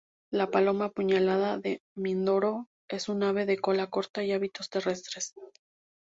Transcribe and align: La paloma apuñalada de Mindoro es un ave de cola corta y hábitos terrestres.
La 0.31 0.49
paloma 0.49 0.85
apuñalada 0.85 1.59
de 1.59 1.83
Mindoro 1.95 2.67
es 2.89 3.07
un 3.07 3.21
ave 3.21 3.45
de 3.45 3.59
cola 3.59 3.91
corta 3.91 4.23
y 4.23 4.31
hábitos 4.31 4.67
terrestres. 4.71 5.35